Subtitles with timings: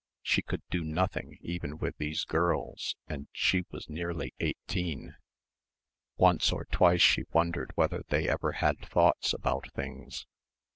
[0.23, 5.15] She could do nothing even with these girls and she was nearly eighteen.
[6.17, 10.25] Once or twice she wondered whether they ever had thoughts about things